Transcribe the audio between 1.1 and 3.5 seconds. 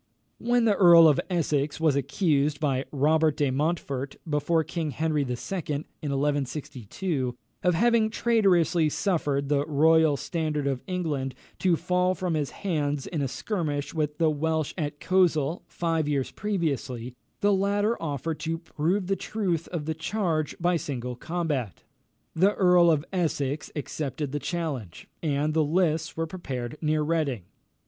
Essex was accused, by Robert